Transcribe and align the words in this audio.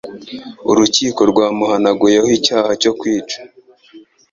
Urukiko 0.71 1.19
rwamuhanaguyeho 1.31 2.27
icyaha 2.37 2.71
cyo 2.81 2.91
kwica. 2.99 3.39